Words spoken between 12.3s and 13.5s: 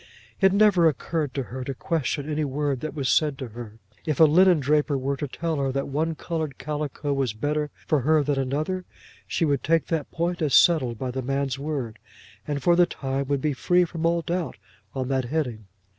and for the time would